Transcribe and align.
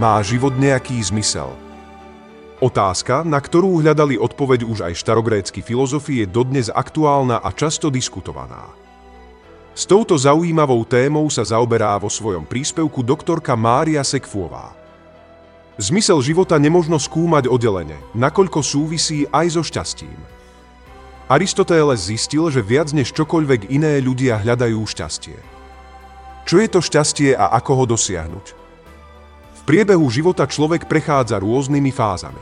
Má 0.00 0.16
život 0.24 0.56
nejaký 0.56 0.96
zmysel? 1.04 1.52
Otázka, 2.56 3.20
na 3.20 3.36
ktorú 3.36 3.84
hľadali 3.84 4.16
odpoveď 4.16 4.64
už 4.64 4.88
aj 4.88 4.96
štarogrécky 4.96 5.60
filozofi, 5.60 6.24
je 6.24 6.26
dodnes 6.26 6.72
aktuálna 6.72 7.36
a 7.36 7.52
často 7.52 7.92
diskutovaná. 7.92 8.72
S 9.76 9.84
touto 9.84 10.16
zaujímavou 10.16 10.88
témou 10.88 11.28
sa 11.28 11.44
zaoberá 11.44 12.00
vo 12.00 12.08
svojom 12.08 12.48
príspevku 12.48 13.04
doktorka 13.04 13.52
Mária 13.60 14.00
Sekfuová. 14.00 14.72
Zmysel 15.76 16.24
života 16.24 16.56
nemožno 16.56 16.96
skúmať 16.96 17.52
oddelene, 17.52 18.00
nakoľko 18.16 18.64
súvisí 18.64 19.28
aj 19.28 19.52
so 19.52 19.60
šťastím. 19.60 20.16
Aristoteles 21.28 22.08
zistil, 22.08 22.48
že 22.48 22.64
viac 22.64 22.88
než 22.96 23.12
čokoľvek 23.12 23.68
iné 23.68 24.00
ľudia 24.00 24.40
hľadajú 24.40 24.80
šťastie. 24.80 25.36
Čo 26.48 26.56
je 26.56 26.68
to 26.72 26.80
šťastie 26.80 27.36
a 27.36 27.52
ako 27.52 27.84
ho 27.84 27.84
dosiahnuť? 27.84 28.59
V 29.60 29.68
priebehu 29.68 30.08
života 30.08 30.48
človek 30.48 30.88
prechádza 30.88 31.36
rôznymi 31.36 31.92
fázami. 31.92 32.40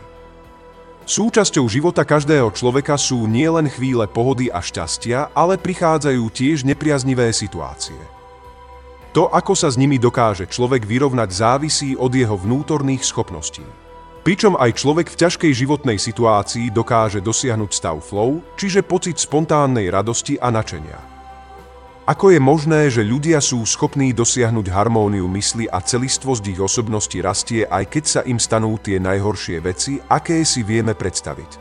Súčasťou 1.02 1.66
života 1.66 2.06
každého 2.06 2.54
človeka 2.54 2.94
sú 2.94 3.26
nielen 3.26 3.66
chvíle 3.66 4.06
pohody 4.06 4.54
a 4.54 4.62
šťastia, 4.62 5.34
ale 5.34 5.58
prichádzajú 5.58 6.22
tiež 6.30 6.62
nepriaznivé 6.62 7.34
situácie. 7.34 7.98
To, 9.18 9.26
ako 9.34 9.58
sa 9.58 9.66
s 9.66 9.74
nimi 9.74 9.98
dokáže 9.98 10.46
človek 10.46 10.86
vyrovnať, 10.86 11.28
závisí 11.34 11.98
od 11.98 12.14
jeho 12.14 12.38
vnútorných 12.38 13.02
schopností. 13.02 13.66
Pričom 14.22 14.54
aj 14.54 14.78
človek 14.78 15.10
v 15.10 15.18
ťažkej 15.18 15.52
životnej 15.58 15.98
situácii 15.98 16.70
dokáže 16.70 17.18
dosiahnuť 17.18 17.70
stav 17.74 17.98
flow, 17.98 18.38
čiže 18.54 18.86
pocit 18.86 19.18
spontánnej 19.18 19.90
radosti 19.90 20.38
a 20.38 20.54
načenia. 20.54 21.17
Ako 22.08 22.32
je 22.32 22.40
možné, 22.40 22.88
že 22.88 23.04
ľudia 23.04 23.36
sú 23.36 23.60
schopní 23.68 24.16
dosiahnuť 24.16 24.72
harmóniu 24.72 25.28
mysli 25.28 25.68
a 25.68 25.84
celistvosť 25.84 26.56
ich 26.56 26.56
osobnosti 26.56 27.20
rastie, 27.20 27.68
aj 27.68 27.84
keď 27.84 28.04
sa 28.08 28.20
im 28.24 28.40
stanú 28.40 28.80
tie 28.80 28.96
najhoršie 28.96 29.60
veci, 29.60 30.00
aké 30.08 30.40
si 30.40 30.64
vieme 30.64 30.96
predstaviť? 30.96 31.60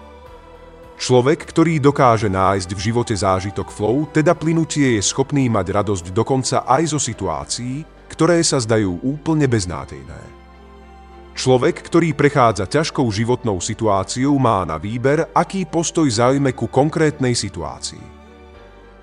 Človek, 0.96 1.52
ktorý 1.52 1.84
dokáže 1.84 2.32
nájsť 2.32 2.70
v 2.72 2.80
živote 2.80 3.12
zážitok 3.12 3.68
flow, 3.68 4.08
teda 4.08 4.32
plynutie 4.40 4.96
je 4.96 5.04
schopný 5.04 5.52
mať 5.52 5.84
radosť 5.84 6.16
dokonca 6.16 6.64
aj 6.64 6.96
zo 6.96 7.00
situácií, 7.04 7.84
ktoré 8.08 8.40
sa 8.40 8.64
zdajú 8.64 9.04
úplne 9.04 9.52
beznádejné. 9.52 10.22
Človek, 11.36 11.92
ktorý 11.92 12.16
prechádza 12.16 12.72
ťažkou 12.72 13.04
životnou 13.12 13.60
situáciou, 13.60 14.40
má 14.40 14.64
na 14.64 14.80
výber, 14.80 15.28
aký 15.36 15.68
postoj 15.68 16.08
zaujme 16.08 16.56
ku 16.56 16.72
konkrétnej 16.72 17.36
situácii. 17.36 18.17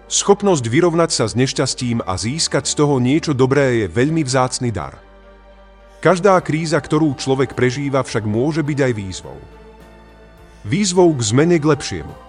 Schopnosť 0.04 0.64
vyrovnať 0.68 1.10
sa 1.10 1.24
s 1.24 1.32
nešťastím 1.32 2.04
a 2.04 2.16
získať 2.20 2.68
z 2.68 2.74
toho 2.76 3.00
niečo 3.00 3.32
dobré 3.32 3.84
je 3.84 3.86
veľmi 3.88 4.20
vzácny 4.20 4.68
dar. 4.68 5.00
Každá 6.04 6.36
kríza, 6.44 6.76
ktorú 6.76 7.16
človek 7.16 7.56
prežíva, 7.56 8.04
však 8.04 8.28
môže 8.28 8.60
byť 8.60 8.78
aj 8.84 8.92
výzvou. 8.92 9.38
Výzvou 10.68 11.08
k 11.16 11.20
zmene 11.24 11.56
k 11.56 11.64
lepšiemu. 11.64 12.23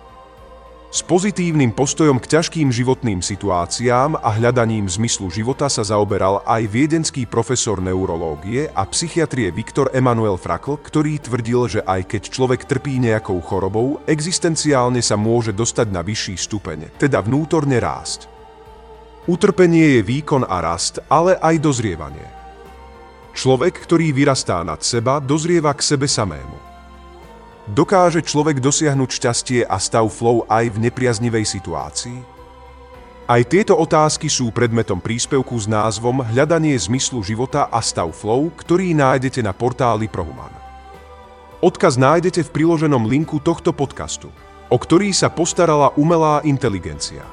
S 0.95 1.03
pozitívnym 1.03 1.75
postojom 1.75 2.23
k 2.23 2.39
ťažkým 2.39 2.71
životným 2.71 3.19
situáciám 3.19 4.15
a 4.15 4.31
hľadaním 4.39 4.87
zmyslu 4.87 5.27
života 5.27 5.67
sa 5.67 5.83
zaoberal 5.83 6.39
aj 6.47 6.71
viedenský 6.71 7.27
profesor 7.27 7.83
neurológie 7.83 8.71
a 8.71 8.87
psychiatrie 8.87 9.51
Viktor 9.51 9.91
Emanuel 9.91 10.39
Frankl, 10.39 10.79
ktorý 10.79 11.19
tvrdil, 11.19 11.61
že 11.67 11.81
aj 11.83 12.15
keď 12.15 12.21
človek 12.31 12.63
trpí 12.63 12.95
nejakou 13.03 13.43
chorobou, 13.43 13.99
existenciálne 14.07 15.03
sa 15.03 15.19
môže 15.19 15.51
dostať 15.51 15.91
na 15.91 15.99
vyšší 15.99 16.39
stupeň, 16.39 16.95
teda 16.95 17.19
vnútorne 17.19 17.75
rásť. 17.75 18.31
Utrpenie 19.27 19.99
je 19.99 20.01
výkon 20.07 20.47
a 20.47 20.63
rast, 20.63 21.03
ale 21.11 21.35
aj 21.43 21.59
dozrievanie. 21.59 22.23
Človek, 23.35 23.83
ktorý 23.83 24.15
vyrastá 24.15 24.63
nad 24.63 24.79
seba, 24.79 25.19
dozrieva 25.19 25.75
k 25.75 25.91
sebe 25.91 26.07
samému. 26.07 26.74
Dokáže 27.65 28.21
človek 28.21 28.61
dosiahnuť 28.61 29.09
šťastie 29.09 29.59
a 29.65 29.81
stav 29.81 30.05
flow 30.13 30.45
aj 30.45 30.69
v 30.69 30.85
nepriaznivej 30.85 31.49
situácii? 31.49 32.21
Aj 33.25 33.41
tieto 33.41 33.73
otázky 33.73 34.29
sú 34.29 34.53
predmetom 34.53 35.01
príspevku 35.01 35.57
s 35.57 35.65
názvom 35.65 36.21
Hľadanie 36.21 36.77
zmyslu 36.77 37.25
života 37.25 37.65
a 37.73 37.81
stav 37.81 38.13
flow, 38.13 38.53
ktorý 38.53 38.93
nájdete 38.93 39.41
na 39.41 39.49
portáli 39.49 40.05
Prohuman. 40.05 40.53
Odkaz 41.57 41.97
nájdete 41.97 42.45
v 42.45 42.53
priloženom 42.53 43.09
linku 43.09 43.41
tohto 43.41 43.73
podcastu, 43.73 44.29
o 44.69 44.77
ktorý 44.77 45.09
sa 45.09 45.33
postarala 45.33 45.89
umelá 45.97 46.45
inteligencia. 46.45 47.25